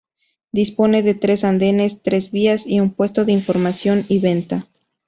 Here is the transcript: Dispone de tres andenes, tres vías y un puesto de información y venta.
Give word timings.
Dispone 0.51 1.03
de 1.03 1.13
tres 1.13 1.43
andenes, 1.43 2.01
tres 2.01 2.31
vías 2.31 2.65
y 2.65 2.79
un 2.79 2.89
puesto 2.89 3.23
de 3.23 3.33
información 3.33 4.05
y 4.09 4.17
venta. 4.17 4.67